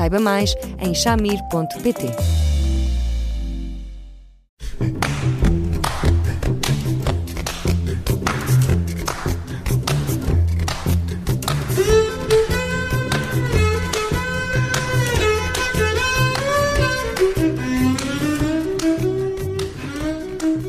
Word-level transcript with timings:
Saiba 0.00 0.18
mais 0.18 0.54
em 0.78 0.94
chamir.pt. 0.94 2.06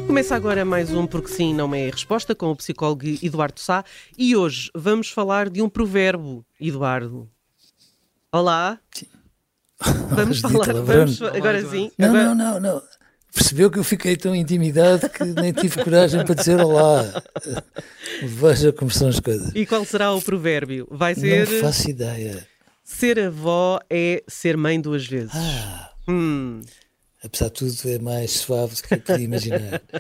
Começa 0.08 0.36
agora 0.36 0.66
mais 0.66 0.92
um 0.92 1.08
Porque 1.08 1.30
Sim 1.30 1.54
Não 1.54 1.74
É 1.74 1.90
Resposta 1.90 2.36
com 2.36 2.48
o 2.52 2.56
psicólogo 2.58 3.06
Eduardo 3.24 3.62
Sá 3.62 3.86
e 4.18 4.36
hoje 4.36 4.70
vamos 4.76 5.10
falar 5.10 5.50
de 5.50 5.62
um 5.62 5.70
provérbio, 5.70 6.46
Eduardo. 6.60 7.30
Olá. 8.30 8.78
Sim. 8.94 9.21
Vamos 10.12 10.40
falar, 10.40 10.74
vamos, 10.74 11.22
agora 11.22 11.66
sim. 11.70 11.92
Não, 11.98 12.10
agora... 12.10 12.36
não, 12.36 12.36
não, 12.36 12.60
não. 12.60 12.82
Percebeu 13.34 13.72
que 13.72 13.80
eu 13.80 13.84
fiquei 13.84 14.18
tão 14.18 14.36
intimidado 14.36 15.10
que 15.10 15.24
nem 15.24 15.54
tive 15.54 15.82
coragem 15.84 16.24
para 16.26 16.36
dizer 16.36 16.60
olá. 16.60 17.04
Veja 18.22 18.74
como 18.74 18.92
são 18.92 19.08
as 19.08 19.20
coisas. 19.20 19.52
E 19.56 19.66
qual 19.66 19.86
será 19.86 20.14
o 20.14 20.22
provérbio? 20.22 20.86
Vai 20.92 21.16
ser. 21.16 21.50
Não 21.50 21.60
faço 21.62 21.90
ideia. 21.90 22.46
Ser 22.84 23.20
avó 23.20 23.80
é 23.90 24.22
ser 24.28 24.58
mãe 24.58 24.80
duas 24.80 25.06
vezes. 25.08 25.32
Ah, 25.34 25.92
Hum. 26.10 26.62
apesar 27.24 27.46
de 27.48 27.54
tudo, 27.54 27.74
é 27.86 28.00
mais 28.00 28.32
suave 28.32 28.76
do 28.76 28.82
que 28.84 28.94
eu 28.96 29.00
podia 29.00 29.26
imaginar. 29.26 29.82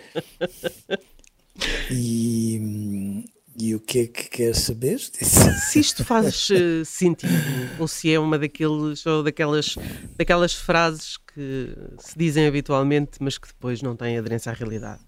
E, 1.92 3.26
e 3.58 3.76
o 3.76 3.80
que 3.80 4.00
é 4.00 4.08
que 4.08 4.30
quer 4.30 4.56
saber? 4.56 5.00
Se 5.70 5.80
isto 5.80 6.06
faz 6.06 6.50
eh, 6.52 6.84
sentido, 6.86 7.32
ou 7.80 7.88
se 7.88 8.14
é 8.14 8.20
uma 8.20 8.40
daqueles, 8.40 9.06
ou 9.06 9.24
daquelas, 9.24 9.76
daquelas 10.18 10.54
frases 10.54 11.18
que 11.18 11.76
se 12.00 12.18
dizem 12.18 12.48
habitualmente, 12.48 13.18
mas 13.20 13.38
que 13.38 13.48
depois 13.48 13.82
não 13.82 13.96
têm 13.96 14.18
aderência 14.18 14.52
à 14.52 14.56
realidade. 14.56 15.02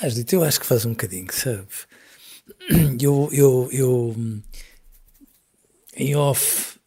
Ah, 0.00 0.08
Judito, 0.08 0.34
eu 0.34 0.44
acho 0.44 0.60
que 0.60 0.66
faz 0.66 0.84
um 0.84 0.90
bocadinho, 0.90 1.32
sabe? 1.32 1.66
Eu, 3.00 3.30
eu, 3.32 3.68
eu, 3.72 4.16
em 5.96 6.14
off, 6.14 6.78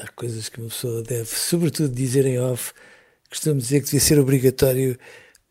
há 0.00 0.08
coisas 0.08 0.48
que 0.48 0.60
uma 0.60 0.68
pessoa 0.68 1.02
deve, 1.02 1.28
sobretudo, 1.28 1.94
dizer 1.94 2.26
em 2.26 2.38
off. 2.38 2.72
Costumo 3.28 3.60
dizer 3.60 3.80
que 3.80 3.86
devia 3.86 4.00
ser 4.00 4.18
obrigatório 4.18 4.98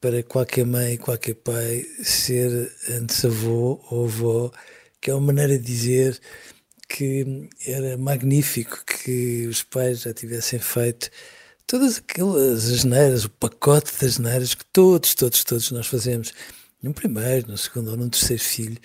para 0.04 0.22
qualquer 0.22 0.66
mãe, 0.66 0.98
qualquer 0.98 1.36
pai, 1.36 1.86
ser 2.04 2.70
antes 2.90 3.24
avô 3.24 3.82
ou 3.90 4.04
avó, 4.04 4.52
que 5.00 5.10
é 5.10 5.14
uma 5.14 5.28
maneira 5.28 5.58
de 5.58 5.64
dizer 5.64 6.20
que 6.90 7.48
era 7.66 7.98
magnífico 7.98 8.84
que 8.86 9.48
os 9.48 9.64
pais 9.64 10.02
já 10.02 10.14
tivessem 10.14 10.60
feito 10.60 11.10
todas 11.66 12.00
aquelas 12.00 12.70
asneiras, 12.70 13.24
o 13.24 13.30
pacote 13.30 13.94
das 13.94 14.16
asneiras 14.16 14.54
que 14.54 14.66
todos, 14.74 15.16
todos, 15.16 15.42
todos 15.46 15.72
nós 15.72 15.88
fazemos 15.88 16.34
no 16.82 16.94
primeiro, 16.94 17.48
no 17.48 17.58
segundo 17.58 17.92
ou 17.92 17.96
no 17.98 18.10
terceiro 18.10 18.44
filho, 18.44 18.78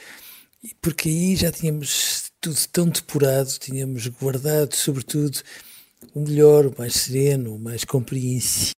porque 0.80 1.08
aí 1.08 1.34
já 1.34 1.50
tínhamos 1.50 2.30
tudo 2.40 2.56
tão 2.70 2.88
depurado, 2.88 3.58
tínhamos 3.58 4.06
guardado, 4.06 4.76
sobretudo, 4.76 5.40
o 6.14 6.20
melhor, 6.20 6.64
o 6.64 6.74
mais 6.78 6.94
sereno, 6.94 7.56
o 7.56 7.58
mais 7.58 7.84
compreensivo, 7.84 8.72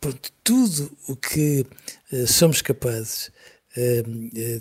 pronto, 0.00 0.32
tudo 0.42 0.90
o 1.06 1.14
que 1.14 1.66
eh, 2.10 2.26
somos 2.26 2.62
capazes 2.62 3.30
eh, 3.76 4.02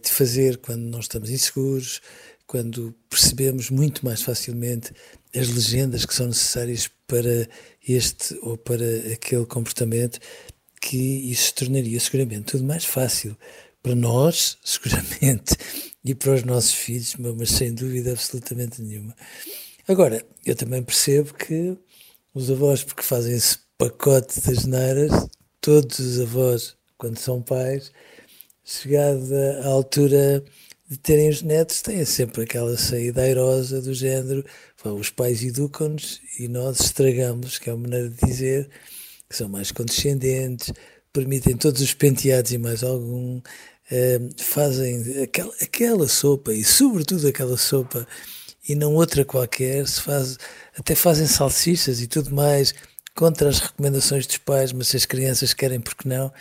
de 0.03 0.09
fazer 0.11 0.57
quando 0.57 0.81
não 0.81 1.00
estamos 1.00 1.29
inseguros, 1.29 2.01
quando 2.45 2.94
percebemos 3.09 3.69
muito 3.69 4.03
mais 4.05 4.22
facilmente 4.22 4.91
as 5.35 5.47
legendas 5.50 6.05
que 6.05 6.13
são 6.13 6.27
necessárias 6.27 6.89
para 7.07 7.47
este 7.88 8.38
ou 8.41 8.57
para 8.57 8.85
aquele 9.13 9.45
comportamento, 9.45 10.19
que 10.81 10.97
isso 10.97 11.53
tornaria 11.53 12.00
seguramente 12.00 12.51
tudo 12.51 12.63
mais 12.63 12.85
fácil 12.85 13.38
para 13.81 13.95
nós, 13.95 14.57
seguramente, 14.66 15.56
e 16.03 16.16
para 16.16 16.33
os 16.33 16.44
nossos 16.44 16.73
filhos, 16.73 17.16
mas 17.38 17.50
sem 17.50 17.73
dúvida 17.73 18.11
absolutamente 18.11 18.81
nenhuma. 18.81 19.16
Agora, 19.88 20.25
eu 20.45 20.56
também 20.56 20.83
percebo 20.83 21.33
que 21.33 21.77
os 22.33 22.50
avós, 22.50 22.83
porque 22.83 23.03
fazem 23.03 23.35
esse 23.35 23.57
pacote 23.79 24.41
das 24.41 24.66
neiras, 24.66 25.29
todos 25.62 26.00
os 26.00 26.19
avós, 26.19 26.75
quando 26.97 27.17
são 27.17 27.41
pais, 27.41 27.94
chegada 28.66 29.62
à 29.63 29.67
altura 29.69 30.44
de 30.90 30.97
terem 30.97 31.29
os 31.29 31.41
netos, 31.41 31.81
têm 31.81 32.03
sempre 32.03 32.44
aquela 32.44 32.78
saída 32.78 33.22
airosa 33.22 33.81
do 33.81 33.94
género, 33.94 34.44
os 34.84 35.09
pais 35.09 35.41
educam-nos 35.41 36.19
e 36.38 36.50
nós 36.50 36.81
estragamos, 36.81 37.57
que 37.57 37.69
é 37.69 37.73
uma 37.73 37.84
maneira 37.84 38.09
de 38.09 38.18
dizer, 38.28 38.69
que 39.29 39.35
são 39.38 39.47
mais 39.47 39.72
condescendentes, 39.72 40.73
permitem 41.13 41.56
todos 41.56 41.81
os 41.81 41.94
penteados 41.94 42.51
e 42.51 42.57
mais 42.57 42.84
algum, 42.84 43.41
eh, 43.89 44.19
fazem 44.38 45.23
aquela, 45.23 45.53
aquela 45.62 46.07
sopa 46.09 46.53
e 46.53 46.66
sobretudo 46.66 47.29
aquela 47.29 47.56
sopa 47.56 48.06
e 48.68 48.75
não 48.75 48.95
outra 48.95 49.23
qualquer, 49.23 49.88
se 49.88 50.01
faz, 50.01 50.38
até 50.78 50.95
fazem 50.95 51.28
salsichas 51.28 52.01
e 52.01 52.07
tudo 52.07 52.35
mais 52.35 52.73
contra 53.19 53.50
as 53.50 53.59
recomendações 53.59 54.25
dos 54.25 54.38
pais, 54.38 54.72
mas 54.72 54.88
se 54.88 54.96
as 54.96 55.06
crianças 55.06 55.53
querem, 55.53 55.81
porque 55.81 56.07
não? 56.07 56.31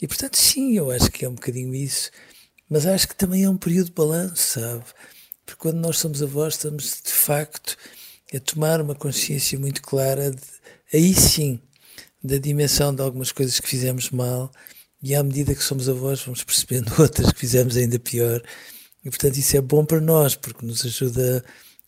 E 0.00 0.08
portanto, 0.08 0.38
sim, 0.38 0.72
eu 0.74 0.90
acho 0.90 1.10
que 1.10 1.22
é 1.22 1.28
um 1.28 1.34
bocadinho 1.34 1.74
isso, 1.74 2.10
mas 2.66 2.86
acho 2.86 3.06
que 3.06 3.14
também 3.14 3.44
é 3.44 3.50
um 3.50 3.58
período 3.58 3.88
de 3.88 3.92
balanço, 3.92 4.58
sabe? 4.58 4.84
Porque 5.44 5.60
quando 5.60 5.76
nós 5.76 5.98
somos 5.98 6.22
avós, 6.22 6.54
estamos 6.54 7.02
de 7.04 7.12
facto 7.12 7.76
a 8.34 8.40
tomar 8.40 8.80
uma 8.80 8.94
consciência 8.94 9.58
muito 9.58 9.82
clara, 9.82 10.30
de, 10.30 10.40
aí 10.94 11.12
sim, 11.12 11.60
da 12.22 12.38
dimensão 12.38 12.94
de 12.94 13.02
algumas 13.02 13.30
coisas 13.30 13.60
que 13.60 13.68
fizemos 13.68 14.08
mal, 14.08 14.50
e 15.02 15.14
à 15.14 15.22
medida 15.22 15.54
que 15.54 15.62
somos 15.62 15.90
avós, 15.90 16.22
vamos 16.22 16.42
percebendo 16.42 16.90
outras 16.98 17.32
que 17.32 17.40
fizemos 17.40 17.76
ainda 17.76 17.98
pior. 17.98 18.42
E 19.04 19.10
portanto, 19.10 19.36
isso 19.36 19.58
é 19.58 19.60
bom 19.60 19.84
para 19.84 20.00
nós, 20.00 20.34
porque 20.36 20.64
nos 20.64 20.86
ajuda 20.86 21.44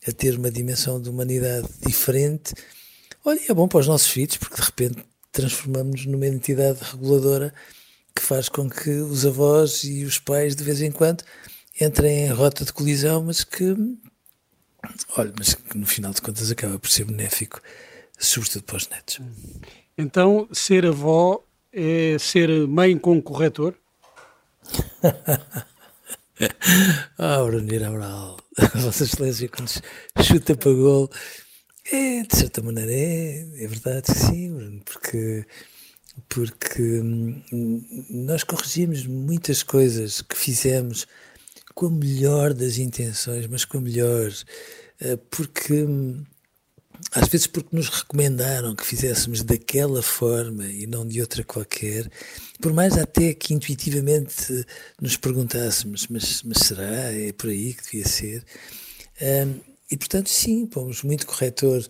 a 0.06 0.12
ter 0.12 0.38
uma 0.38 0.50
dimensão 0.50 1.00
de 1.00 1.08
humanidade 1.08 1.66
diferente. 1.86 2.52
Olha, 3.28 3.40
é 3.48 3.52
bom 3.52 3.66
para 3.66 3.80
os 3.80 3.88
nossos 3.88 4.06
filhos, 4.06 4.36
porque 4.36 4.54
de 4.54 4.62
repente 4.62 5.04
transformamos-nos 5.32 6.06
numa 6.06 6.28
entidade 6.28 6.78
reguladora 6.80 7.52
que 8.14 8.22
faz 8.22 8.48
com 8.48 8.70
que 8.70 8.88
os 8.88 9.26
avós 9.26 9.82
e 9.82 10.04
os 10.04 10.16
pais, 10.16 10.54
de 10.54 10.62
vez 10.62 10.80
em 10.80 10.92
quando, 10.92 11.24
entrem 11.80 12.26
em 12.26 12.32
rota 12.32 12.64
de 12.64 12.72
colisão, 12.72 13.24
mas 13.24 13.42
que, 13.42 13.74
olha, 15.16 15.32
mas 15.36 15.54
que 15.54 15.76
no 15.76 15.84
final 15.86 16.12
de 16.12 16.22
contas 16.22 16.52
acaba 16.52 16.78
por 16.78 16.88
ser 16.88 17.04
benéfico, 17.04 17.60
sobretudo 18.16 18.62
para 18.62 18.76
os 18.76 18.88
netos. 18.90 19.18
Então, 19.98 20.48
ser 20.52 20.86
avó 20.86 21.42
é 21.72 22.16
ser 22.20 22.48
mãe 22.68 22.96
com 22.96 23.20
corretor? 23.20 23.74
Ah, 27.18 27.42
Brunir 27.42 27.82
Amaral, 27.82 28.36
Vossa 28.74 29.04
Excelência, 29.04 29.48
quando 29.48 29.70
chuta 30.22 30.54
para 30.54 30.70
gol, 30.70 31.10
é, 31.92 32.22
de 32.22 32.36
certa 32.36 32.62
maneira 32.62 32.92
é, 32.92 33.64
é 33.64 33.66
verdade 33.66 34.12
que 34.12 34.18
sim, 34.18 34.52
Bruno, 34.52 34.82
porque, 34.84 35.46
porque 36.28 36.82
hum, 37.00 37.42
nós 38.10 38.42
corrigimos 38.44 39.06
muitas 39.06 39.62
coisas 39.62 40.22
que 40.22 40.36
fizemos 40.36 41.06
com 41.74 41.86
a 41.86 41.90
melhor 41.90 42.54
das 42.54 42.78
intenções, 42.78 43.46
mas 43.46 43.64
com 43.64 43.78
a 43.78 43.80
melhor, 43.80 44.32
eh, 45.00 45.16
porque 45.30 45.84
hum, 45.84 46.24
às 47.12 47.28
vezes 47.28 47.46
porque 47.46 47.74
nos 47.74 47.88
recomendaram 47.88 48.74
que 48.74 48.84
fizéssemos 48.84 49.42
daquela 49.42 50.02
forma 50.02 50.66
e 50.66 50.86
não 50.86 51.06
de 51.06 51.20
outra 51.20 51.44
qualquer, 51.44 52.10
por 52.60 52.72
mais 52.72 52.96
até 52.96 53.34
que 53.34 53.54
intuitivamente 53.54 54.66
nos 55.00 55.16
perguntássemos, 55.16 56.06
mas, 56.08 56.42
mas 56.42 56.58
será? 56.58 57.12
É 57.12 57.32
por 57.32 57.50
aí 57.50 57.74
que 57.74 57.84
devia 57.84 58.08
ser? 58.08 58.44
Um, 59.20 59.75
e 59.90 59.96
portanto, 59.96 60.28
sim, 60.28 60.66
pomos 60.66 61.02
muito 61.02 61.26
corretor 61.26 61.86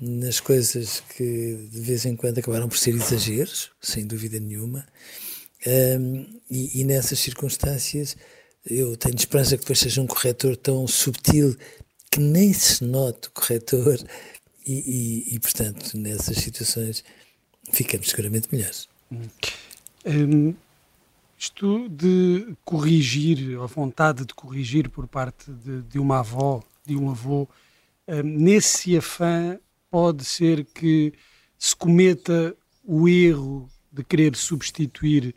nas 0.00 0.40
coisas 0.40 1.02
que 1.16 1.68
de 1.70 1.80
vez 1.80 2.04
em 2.06 2.16
quando 2.16 2.38
acabaram 2.38 2.68
por 2.68 2.78
ser 2.78 2.94
exageros, 2.94 3.70
sem 3.80 4.06
dúvida 4.06 4.38
nenhuma, 4.40 4.86
um, 5.66 6.40
e, 6.50 6.80
e 6.80 6.84
nessas 6.84 7.18
circunstâncias 7.20 8.16
eu 8.64 8.96
tenho 8.96 9.16
esperança 9.16 9.56
que 9.56 9.62
depois 9.62 9.78
seja 9.78 10.00
um 10.00 10.06
corretor 10.06 10.56
tão 10.56 10.86
subtil 10.86 11.56
que 12.10 12.20
nem 12.20 12.52
se 12.52 12.84
note 12.84 13.28
o 13.28 13.30
corretor 13.32 13.98
e, 14.66 14.72
e, 15.30 15.34
e, 15.34 15.40
portanto, 15.40 15.96
nessas 15.96 16.36
situações 16.36 17.02
ficamos 17.72 18.10
seguramente 18.10 18.48
melhores. 18.52 18.88
Hum, 20.06 20.54
isto 21.38 21.88
de 21.88 22.54
corrigir, 22.64 23.58
a 23.58 23.66
vontade 23.66 24.24
de 24.24 24.34
corrigir 24.34 24.88
por 24.88 25.08
parte 25.08 25.50
de, 25.50 25.82
de 25.82 25.98
uma 25.98 26.20
avó, 26.20 26.62
de 26.84 26.96
um 26.96 27.10
avô, 27.10 27.48
nesse 28.24 28.96
afã 28.96 29.58
pode 29.90 30.24
ser 30.24 30.64
que 30.64 31.12
se 31.58 31.76
cometa 31.76 32.56
o 32.82 33.08
erro 33.08 33.68
de 33.92 34.02
querer 34.02 34.34
substituir 34.34 35.34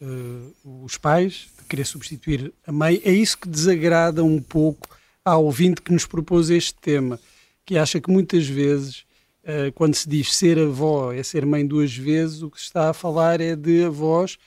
uh, 0.00 0.84
os 0.84 0.96
pais, 0.96 1.48
de 1.58 1.64
querer 1.66 1.84
substituir 1.84 2.52
a 2.66 2.72
mãe. 2.72 3.00
É 3.04 3.12
isso 3.12 3.38
que 3.38 3.48
desagrada 3.48 4.24
um 4.24 4.40
pouco 4.40 4.88
ao 5.24 5.44
ouvinte 5.44 5.82
que 5.82 5.92
nos 5.92 6.06
propôs 6.06 6.50
este 6.50 6.74
tema, 6.74 7.20
que 7.64 7.76
acha 7.76 8.00
que 8.00 8.10
muitas 8.10 8.46
vezes, 8.46 9.04
uh, 9.44 9.70
quando 9.74 9.94
se 9.94 10.08
diz 10.08 10.34
ser 10.34 10.58
avó 10.58 11.12
é 11.12 11.22
ser 11.22 11.44
mãe 11.44 11.66
duas 11.66 11.94
vezes, 11.94 12.42
o 12.42 12.50
que 12.50 12.58
se 12.58 12.66
está 12.66 12.90
a 12.90 12.94
falar 12.94 13.40
é 13.40 13.54
de 13.54 13.84
avós 13.84 14.38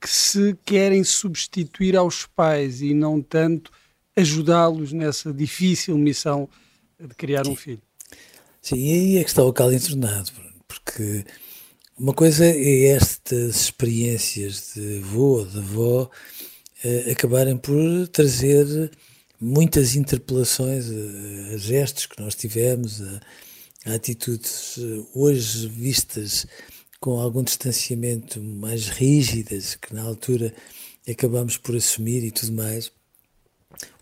que 0.00 0.08
se 0.08 0.56
querem 0.64 1.02
substituir 1.02 1.96
aos 1.96 2.26
pais 2.26 2.80
e 2.80 2.92
não 2.94 3.20
tanto 3.20 3.72
ajudá-los 4.16 4.92
nessa 4.92 5.32
difícil 5.32 5.96
missão 5.98 6.48
de 6.98 7.14
criar 7.14 7.44
Sim. 7.44 7.52
um 7.52 7.56
filho. 7.56 7.82
Sim, 8.62 8.76
e 8.76 8.92
aí 8.92 9.16
é 9.18 9.24
que 9.24 9.30
está 9.30 9.44
o 9.44 9.52
caldo 9.52 9.74
entornado, 9.74 10.30
porque 10.66 11.24
uma 11.98 12.14
coisa 12.14 12.46
é 12.46 12.86
estas 12.86 13.62
experiências 13.62 14.72
de 14.74 14.98
avô 14.98 15.38
ou 15.38 15.46
de 15.46 15.58
avó 15.58 16.10
eh, 16.82 17.12
acabarem 17.12 17.56
por 17.56 18.08
trazer 18.08 18.90
muitas 19.40 19.94
interpelações 19.94 20.86
a, 20.90 21.54
a, 21.54 21.56
gestos 21.56 22.06
que 22.06 22.20
nós 22.20 22.34
tivemos, 22.34 23.02
a, 23.02 23.20
a 23.86 23.94
atitudes 23.94 24.78
eh, 24.78 25.06
hoje 25.14 25.68
vistas 25.68 26.46
com 27.00 27.20
algum 27.20 27.42
distanciamento 27.42 28.40
mais 28.42 28.88
rígidas 28.88 29.74
que 29.74 29.92
na 29.94 30.02
altura 30.02 30.54
acabamos 31.08 31.58
por 31.58 31.76
assumir 31.76 32.24
e 32.24 32.30
tudo 32.30 32.52
mais. 32.52 32.90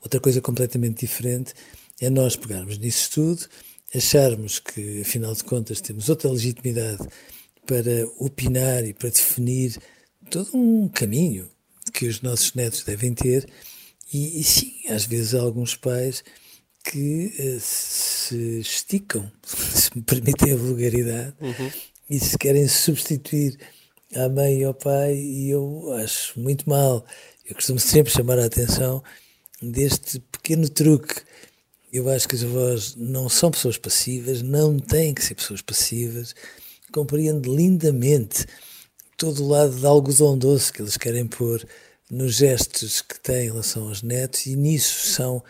Outra 0.00 0.20
coisa 0.20 0.40
completamente 0.40 1.06
diferente 1.06 1.54
é 2.00 2.10
nós 2.10 2.36
pegarmos 2.36 2.78
nisso 2.78 3.10
tudo 3.12 3.48
acharmos 3.94 4.58
que, 4.58 5.02
afinal 5.02 5.34
de 5.34 5.44
contas, 5.44 5.80
temos 5.80 6.08
outra 6.08 6.30
legitimidade 6.30 7.06
para 7.66 8.06
opinar 8.18 8.84
e 8.84 8.94
para 8.94 9.10
definir 9.10 9.78
todo 10.30 10.50
um 10.56 10.88
caminho 10.88 11.48
que 11.92 12.06
os 12.06 12.22
nossos 12.22 12.54
netos 12.54 12.84
devem 12.84 13.12
ter, 13.12 13.46
e, 14.12 14.40
e 14.40 14.44
sim, 14.44 14.72
às 14.88 15.04
vezes 15.04 15.34
há 15.34 15.40
alguns 15.40 15.76
pais 15.76 16.24
que 16.84 17.32
uh, 17.38 17.60
se 17.60 18.60
esticam, 18.60 19.30
se 19.44 19.90
me 19.94 20.02
permitem 20.02 20.52
a 20.52 20.56
vulgaridade, 20.56 21.34
uhum. 21.40 21.70
e 22.08 22.18
se 22.18 22.38
querem 22.38 22.66
substituir 22.66 23.58
à 24.14 24.28
mãe 24.28 24.60
e 24.60 24.64
ao 24.64 24.74
pai, 24.74 25.14
e 25.14 25.50
eu 25.50 25.92
acho 25.94 26.38
muito 26.40 26.68
mal. 26.68 27.04
Eu 27.44 27.54
costumo 27.54 27.78
sempre 27.78 28.12
chamar 28.12 28.38
a 28.38 28.46
atenção 28.46 29.02
deste 29.62 30.20
pequeno 30.20 30.68
truque 30.68 31.22
eu 31.92 32.08
acho 32.08 32.26
que 32.26 32.34
os 32.34 32.42
avós 32.42 32.96
não 32.96 33.28
são 33.28 33.50
pessoas 33.50 33.76
passivas, 33.76 34.40
não 34.40 34.78
têm 34.78 35.12
que 35.12 35.22
ser 35.22 35.34
pessoas 35.34 35.60
passivas. 35.60 36.34
Compreendo 36.90 37.54
lindamente 37.54 38.46
todo 39.14 39.44
o 39.44 39.48
lado 39.48 39.78
de 39.78 39.84
algodão 39.84 40.38
doce 40.38 40.72
que 40.72 40.80
eles 40.80 40.96
querem 40.96 41.26
pôr 41.26 41.66
nos 42.10 42.36
gestos 42.36 43.02
que 43.02 43.20
têm 43.20 43.44
em 43.44 43.50
relação 43.50 43.88
aos 43.88 44.02
netos 44.02 44.46
e 44.46 44.56
nisso 44.56 45.06
são 45.08 45.44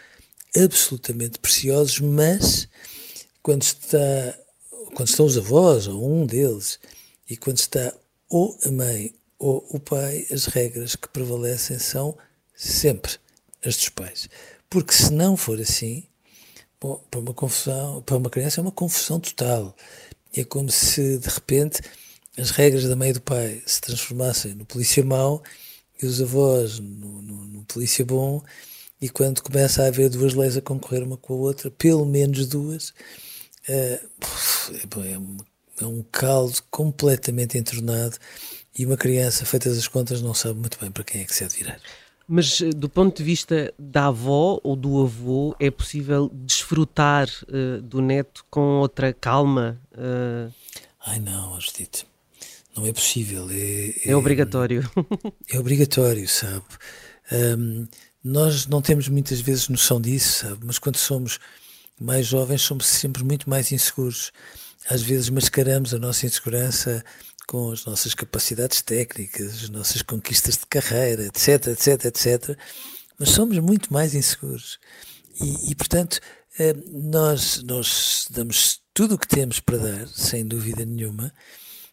absolutamente 0.57 1.39
preciosos, 1.39 2.01
mas 2.01 2.69
quando 3.41 3.63
está 3.63 4.39
quando 4.95 5.09
estão 5.09 5.27
os 5.27 5.39
avós 5.39 5.87
ou 5.87 6.13
um 6.13 6.27
deles 6.27 6.79
e 7.31 7.37
quando 7.37 7.59
está 7.59 7.95
ou 8.29 8.59
a 8.65 8.71
mãe 8.71 9.15
ou 9.39 9.65
o 9.71 9.79
pai, 9.79 10.27
as 10.31 10.47
regras 10.47 10.97
que 10.97 11.09
prevalecem 11.09 11.79
são 11.79 12.17
sempre 12.55 13.22
as 13.65 13.77
dos 13.77 13.89
pais. 13.91 14.29
Porque 14.69 14.93
se 14.93 15.13
não 15.13 15.37
for 15.37 15.61
assim, 15.61 16.07
Bom, 16.83 17.01
para 17.09 17.21
uma 17.21 17.33
confusão, 17.33 18.03
para 18.03 18.17
uma 18.17 18.29
criança 18.29 18.61
é 18.61 18.63
uma 18.63 18.73
confusão 18.73 19.21
total. 19.21 19.73
É 20.35 20.43
como 20.43 20.69
se 20.69 21.17
de 21.17 21.29
repente 21.29 21.81
as 22.37 22.51
regras 22.51 22.83
da 22.89 22.97
mãe 22.97 23.13
do 23.13 23.21
pai 23.21 23.63
se 23.65 23.81
transformassem 23.81 24.57
no 24.57 24.65
polícia 24.65 25.05
mau 25.05 25.41
e 26.03 26.07
os 26.07 26.21
avós 26.21 26.81
no, 26.81 27.23
no, 27.23 27.45
no 27.47 27.65
polícia 27.67 28.05
bom. 28.05 28.43
E 29.01 29.09
quando 29.09 29.43
começa 29.43 29.85
a 29.85 29.87
haver 29.87 30.11
duas 30.11 30.35
leis 30.35 30.57
a 30.57 30.61
concorrer 30.61 31.05
uma 31.05 31.17
com 31.17 31.35
a 31.35 31.37
outra, 31.37 31.71
pelo 31.71 32.05
menos 32.05 32.49
duas, 32.49 32.93
é, 33.69 34.01
é, 34.73 35.83
é 35.83 35.87
um 35.87 36.03
caldo 36.11 36.61
completamente 36.69 37.57
entornado 37.57 38.19
e 38.77 38.85
uma 38.85 38.97
criança, 38.97 39.47
feitas 39.47 39.79
as 39.79 39.87
contas, 39.87 40.21
não 40.21 40.35
sabe 40.35 40.59
muito 40.59 40.81
bem 40.81 40.91
para 40.91 41.05
quem 41.05 41.21
é 41.21 41.25
que 41.25 41.35
se 41.35 41.45
há 41.45 41.49
de 41.49 41.59
virar. 41.59 41.81
Mas 42.35 42.63
eh, 42.63 42.71
do 42.71 42.89
ponto 42.89 43.19
de 43.19 43.23
vista 43.23 43.75
da 43.79 44.07
avó 44.07 44.59
ou 44.65 44.75
do 44.75 45.03
avô, 45.03 45.55
é 45.61 45.71
possível 45.71 46.31
desfrutar 46.33 47.29
uh, 47.29 47.83
do 47.83 48.01
neto 48.01 48.43
com 48.49 48.79
outra 48.79 49.13
calma? 49.13 49.79
Uh... 49.93 50.51
Ai 51.05 51.21
não, 51.21 51.61
Judite, 51.61 52.07
não 52.75 52.87
é 52.87 52.93
possível. 52.95 53.51
É, 53.51 53.91
é, 54.07 54.13
é 54.13 54.17
obrigatório. 54.17 54.91
É 55.53 55.59
obrigatório, 55.59 56.27
sabe? 56.27 56.65
Um, 57.31 57.87
nós 58.25 58.67
não 58.67 58.81
temos 58.81 59.09
muitas 59.09 59.43
vezes 59.43 59.69
noção 59.69 60.01
disso, 60.01 60.47
sabe? 60.47 60.65
Mas 60.65 60.79
quando 60.79 60.97
somos 60.97 61.39
mais 62.01 62.27
jovens, 62.27 62.63
somos 62.63 62.87
sempre 62.87 63.23
muito 63.23 63.51
mais 63.51 63.71
inseguros. 63.73 64.33
Às 64.89 65.03
vezes 65.03 65.29
mascaramos 65.29 65.93
a 65.93 65.99
nossa 65.99 66.25
insegurança 66.25 67.05
com 67.47 67.71
as 67.71 67.85
nossas 67.85 68.15
capacidades 68.15 68.83
técnicas, 68.83 69.65
as 69.65 69.69
nossas 69.69 70.03
conquistas 70.03 70.57
de 70.57 70.67
carreira, 70.67 71.27
etc, 71.27 71.69
etc, 71.69 72.05
etc, 72.07 72.59
mas 73.19 73.31
somos 73.31 73.59
muito 73.59 73.93
mais 73.93 74.15
inseguros. 74.15 74.79
E, 75.41 75.71
e 75.71 75.75
portanto, 75.75 76.21
eh, 76.59 76.75
nós, 76.87 77.63
nós 77.63 78.27
damos 78.31 78.81
tudo 78.95 79.15
o 79.15 79.19
que 79.19 79.29
temos 79.29 79.61
para 79.61 79.79
dar, 79.79 80.09
sem 80.09 80.47
dúvida 80.47 80.85
nenhuma, 80.85 81.33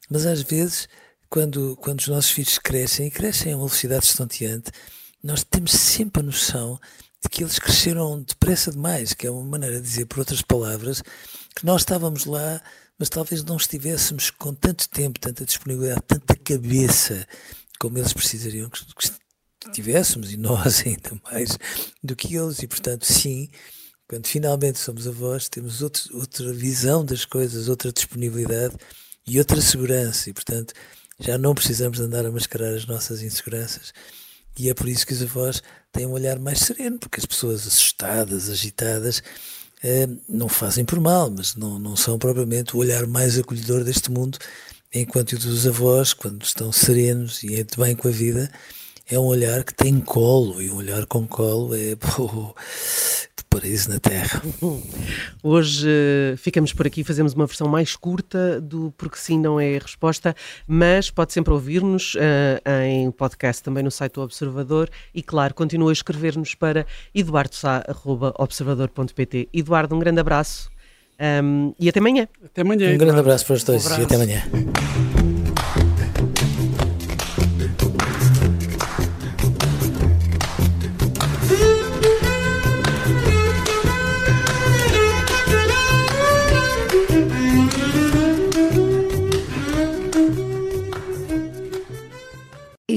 mas 0.10 0.26
às 0.26 0.42
vezes, 0.42 0.88
quando, 1.30 1.78
quando 1.78 2.00
os 2.00 2.08
nossos 2.08 2.32
filhos 2.32 2.58
crescem, 2.58 3.08
e 3.08 3.12
crescem 3.12 3.54
a 3.54 3.58
uma 3.58 3.68
velocidade 3.68 4.06
estonteante, 4.06 4.72
nós 5.24 5.44
temos 5.44 5.72
sempre 5.72 6.22
a 6.22 6.26
noção 6.26 6.80
de 7.22 7.30
que 7.30 7.44
eles 7.44 7.60
cresceram 7.60 8.22
depressa 8.22 8.72
demais, 8.72 9.14
que 9.14 9.28
é 9.28 9.32
uma 9.32 9.44
maneira 9.44 9.76
de 9.78 9.88
dizer, 9.88 10.06
por 10.06 10.20
outras 10.20 10.42
palavras, 10.42 11.02
que 11.56 11.66
nós 11.66 11.82
estávamos 11.82 12.26
lá 12.26 12.62
mas 13.00 13.08
talvez 13.08 13.44
não 13.46 13.56
estivéssemos 13.56 14.30
com 14.30 14.54
tanto 14.54 14.90
tempo, 14.90 15.20
tanta 15.20 15.46
disponibilidade, 15.46 16.02
tanta 16.06 16.36
cabeça 16.36 17.26
como 17.80 17.98
eles 17.98 18.12
precisariam 18.12 18.70
que, 18.70 18.80
tivéssemos, 19.72 20.34
e 20.34 20.38
nós 20.38 20.84
ainda 20.86 21.20
mais 21.32 21.58
do 22.04 22.16
que 22.16 22.36
eles, 22.36 22.62
e 22.62 22.68
portanto, 22.68 23.06
sim, 23.06 23.50
quando 24.08 24.28
finalmente 24.28 24.80
somos 24.80 25.08
avós, 25.08 25.48
temos 25.48 25.82
outro, 25.82 26.18
outra 26.18 26.52
visão 26.52 27.06
das 27.06 27.24
coisas, 27.24 27.70
outra 27.70 27.92
disponibilidade 27.92 28.76
e 29.26 29.40
outra 29.40 29.62
segurança, 29.62 30.30
e 30.30 30.34
portanto, 30.34 30.74
já 31.20 31.38
não 31.38 31.56
precisamos 31.56 32.00
andar 32.00 32.26
a 32.26 32.32
mascarar 32.32 32.74
as 32.74 32.86
nossas 32.86 33.22
inseguranças. 33.22 33.94
E 34.58 34.70
é 34.70 34.74
por 34.74 34.88
isso 34.88 35.06
que 35.06 35.14
os 35.14 35.22
avós 35.22 35.62
têm 35.92 36.06
um 36.06 36.12
olhar 36.12 36.40
mais 36.40 36.60
sereno, 36.60 37.00
porque 37.00 37.20
as 37.20 37.26
pessoas 37.26 37.66
assustadas, 37.66 38.50
agitadas, 38.50 39.24
é, 39.82 40.08
não 40.28 40.50
fazem 40.50 40.84
por 40.84 41.00
mal, 41.00 41.30
mas 41.30 41.56
não, 41.56 41.80
não 41.80 41.96
são 41.96 42.18
propriamente 42.18 42.76
o 42.76 42.80
olhar 42.80 43.08
mais 43.08 43.38
acolhedor 43.38 43.84
deste 43.84 44.12
mundo, 44.12 44.38
enquanto 44.94 45.34
o 45.34 45.40
dos 45.40 45.68
avós, 45.68 46.14
quando 46.14 46.44
estão 46.44 46.72
serenos 46.72 47.44
e 47.44 47.64
de 47.64 47.78
bem 47.78 47.96
com 47.96 48.08
a 48.08 48.12
vida, 48.12 48.52
é 49.08 49.18
um 49.18 49.26
olhar 49.26 49.64
que 49.64 49.74
tem 49.74 50.00
colo, 50.00 50.62
e 50.62 50.70
um 50.70 50.76
olhar 50.76 51.06
com 51.06 51.28
colo 51.28 51.74
é 51.74 51.96
paraíso 53.50 53.90
na 53.90 54.00
Terra. 54.00 54.42
Hoje 55.44 55.88
uh, 55.88 56.38
ficamos 56.38 56.72
por 56.72 56.86
aqui, 56.86 57.04
fazemos 57.04 57.34
uma 57.34 57.46
versão 57.46 57.68
mais 57.68 57.94
curta 57.96 58.62
do 58.62 58.94
Porque 58.98 59.18
Sim 59.18 59.40
Não 59.40 59.60
É 59.60 59.78
a 59.78 59.80
Resposta, 59.80 60.36
mas 60.68 61.10
pode 61.10 61.34
sempre 61.34 61.52
ouvir-nos 61.52 62.14
uh, 62.16 62.20
em 62.86 63.10
podcast 63.12 63.64
também 63.64 63.84
no 63.84 63.92
site 63.92 64.14
do 64.14 64.22
Observador 64.22 64.90
e, 65.14 65.22
claro, 65.24 65.54
continua 65.54 65.92
a 65.92 65.94
escrever-nos 65.94 66.56
para 66.56 66.86
eduardosá.observador.pt. 67.14 69.50
Eduardo, 69.54 69.96
um 69.96 70.00
grande 70.00 70.20
abraço 70.20 70.70
um, 71.44 71.74
e 71.78 71.90
até 71.90 72.00
amanhã. 72.00 72.28
Até 72.46 72.62
amanhã. 72.62 72.94
Um 72.94 72.98
grande 72.98 73.20
abraço 73.20 73.46
para 73.46 73.56
os 73.56 73.64
dois 73.64 73.86
um 73.86 74.00
e 74.00 74.04
até 74.04 74.16
amanhã. 74.16 74.42